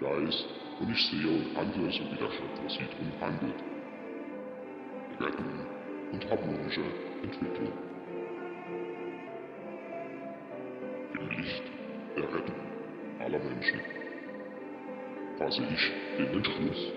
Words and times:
Geist 0.00 0.46
und 0.78 0.90
ich 0.90 1.06
sehe 1.06 1.26
und 1.26 1.56
handle, 1.56 1.90
so 1.90 2.04
wie 2.04 2.16
der 2.16 2.30
Schöpfer 2.30 2.68
sieht 2.68 2.92
und 3.00 3.20
handelt. 3.20 3.54
Rettung 5.18 5.66
und 6.12 6.30
harmonische 6.30 6.82
Entwicklung. 7.22 7.72
Im 11.14 11.30
Licht 11.30 11.62
der 12.14 12.24
Rettung 12.24 12.56
aller 13.20 13.38
Menschen 13.38 13.80
fasse 15.38 15.62
ich 15.72 15.92
den 16.18 16.36
Entschluss, 16.36 16.92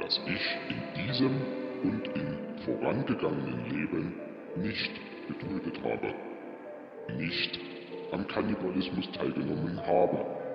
dass 0.00 0.20
ich 0.26 0.58
in 0.70 1.06
diesem 1.06 1.40
und 1.84 2.08
im 2.16 2.36
vorangegangenen 2.64 3.64
Leben 3.70 4.14
nicht 4.56 4.90
getötet 5.28 5.80
habe, 5.84 6.14
nicht 7.16 7.60
am 8.10 8.26
Kannibalismus 8.26 9.08
teilgenommen 9.12 9.80
habe, 9.86 10.47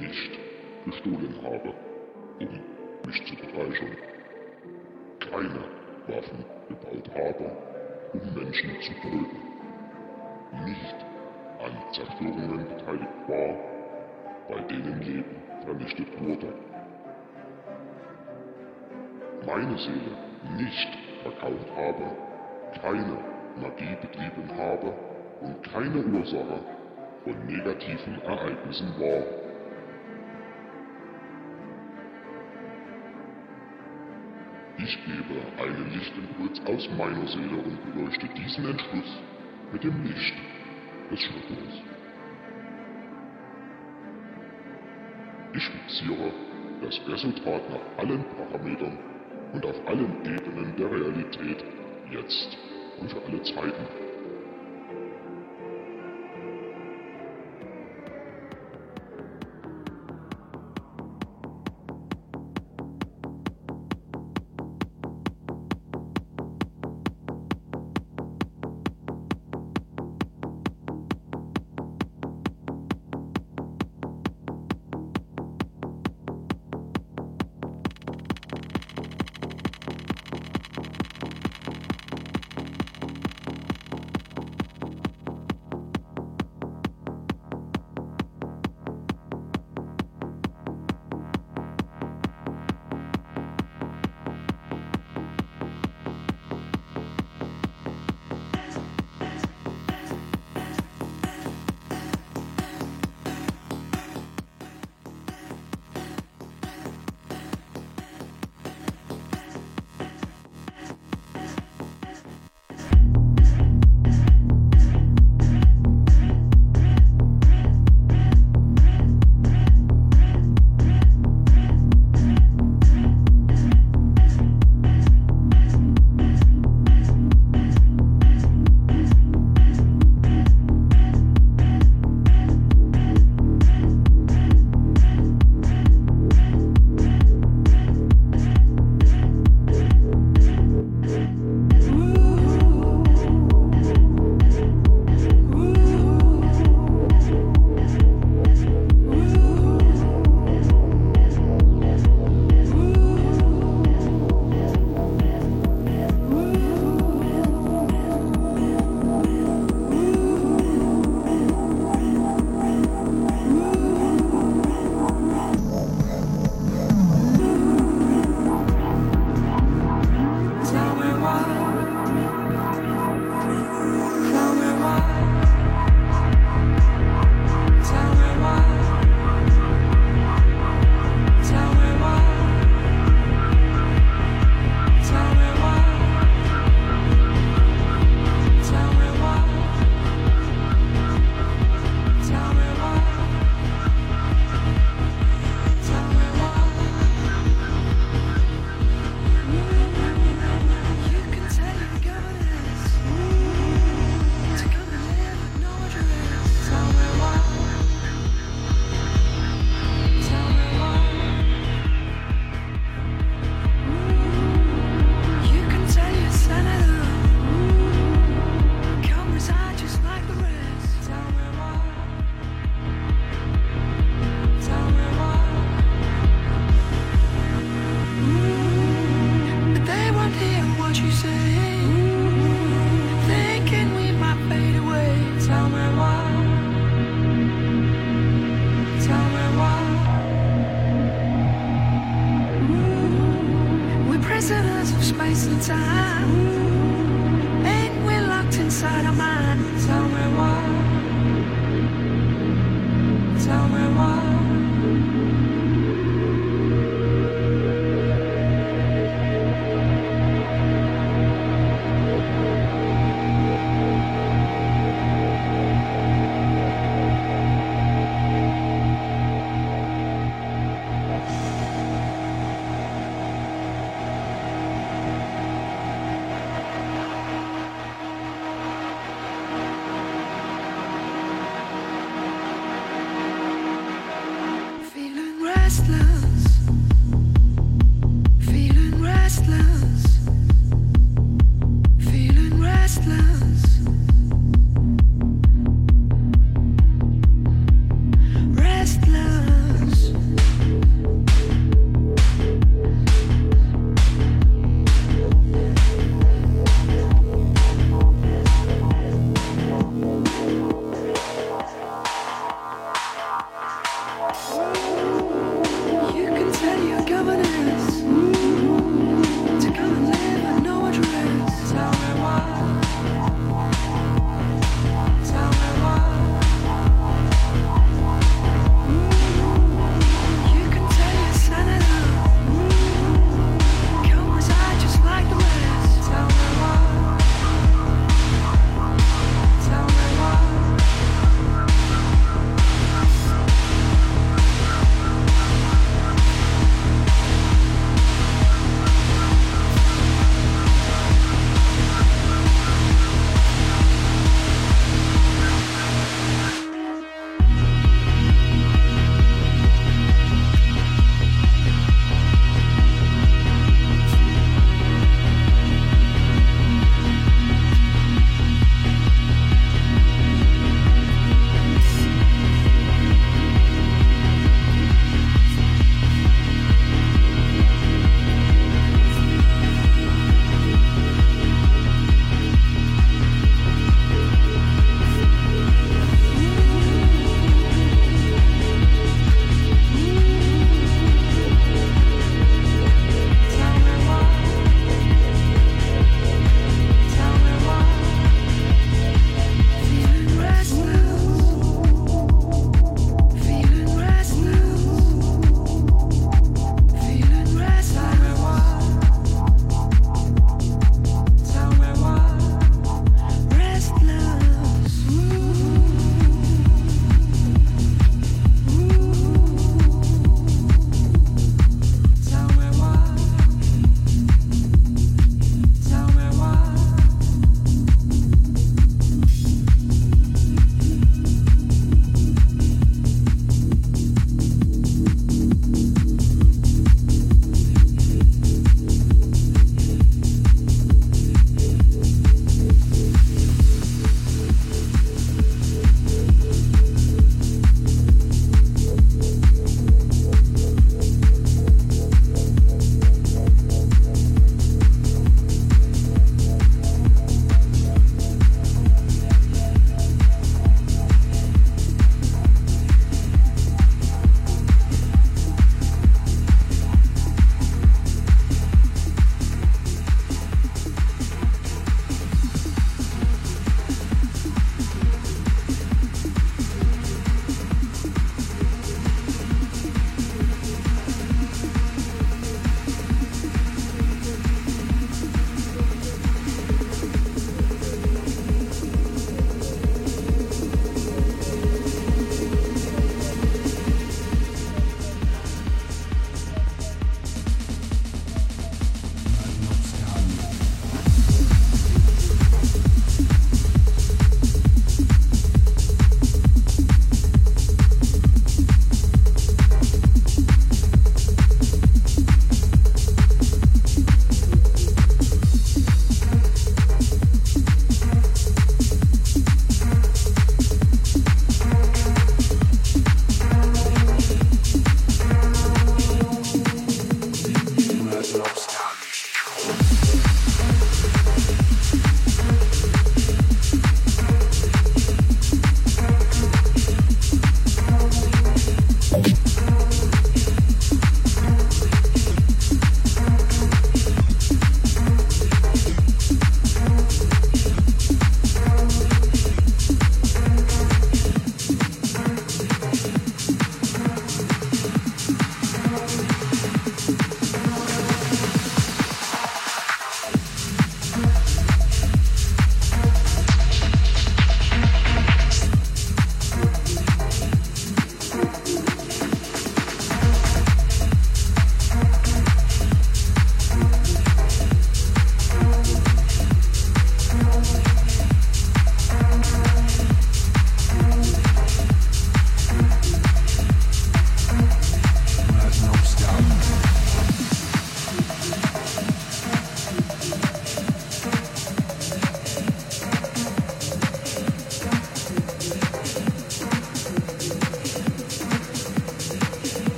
nicht 0.00 0.38
gestohlen 0.86 1.34
habe, 1.42 1.74
um 2.40 2.60
mich 3.06 3.26
zu 3.26 3.36
bereichern, 3.36 3.96
keine 5.20 5.64
Waffen 6.08 6.44
gebaut 6.68 7.10
habe, 7.14 7.50
um 8.14 8.34
Menschen 8.34 8.70
zu 8.80 8.92
töten, 8.94 9.40
nicht 10.64 10.96
an 11.62 11.72
Zerstörungen 11.92 12.66
beteiligt 12.66 13.28
war, 13.28 13.54
bei 14.48 14.60
denen 14.62 15.00
Leben 15.02 15.36
vernichtet 15.64 16.08
wurde. 16.20 16.52
Meine 19.46 19.78
Seele 19.78 20.16
nicht 20.56 20.98
verkauft 21.22 21.70
habe, 21.76 22.04
keine 22.80 23.18
Magie 23.60 23.96
betrieben 24.00 24.50
habe 24.56 24.94
und 25.40 25.62
keine 25.72 26.04
Ursache 26.18 26.60
von 27.24 27.46
negativen 27.46 28.20
Ereignissen 28.22 28.88
war. 28.98 29.39
Gebe 35.10 35.40
einen 35.62 35.92
Lichtimpuls 35.92 36.60
aus 36.66 36.88
meiner 36.96 37.26
Seele 37.26 37.56
und 37.64 37.94
beleuchte 37.94 38.28
diesen 38.28 38.68
Entschluss 38.68 39.18
mit 39.72 39.82
dem 39.82 40.04
Licht 40.04 40.34
des 41.10 41.20
Schöpfers. 41.20 41.82
Ich 45.52 45.68
fixiere 45.68 46.32
das 46.82 47.00
Resultat 47.08 47.62
nach 47.70 48.04
allen 48.04 48.24
Parametern 48.36 48.98
und 49.52 49.66
auf 49.66 49.88
allen 49.88 50.14
Ebenen 50.24 50.74
der 50.76 50.90
Realität 50.90 51.64
jetzt 52.10 52.56
und 53.00 53.10
für 53.10 53.22
alle 53.26 53.42
Zeiten. 53.42 54.09